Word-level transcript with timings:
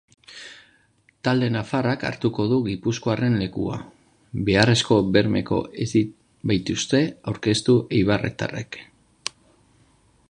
Talde 1.27 1.49
nafarrak 1.55 2.05
hartuko 2.09 2.45
du 2.53 2.57
gipuzkoarraren 2.67 3.37
lekua, 3.43 3.77
beharrezko 4.49 4.99
bermeak 5.19 5.53
ez 5.87 5.89
baitituzte 6.01 7.03
aurkeztu 7.33 7.79
eibartarrek. 8.01 8.81